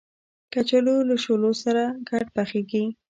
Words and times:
کچالو 0.53 0.95
له 1.09 1.15
شولو 1.23 1.51
سره 1.63 1.83
ګډ 2.09 2.25
پخېږي 2.35 2.85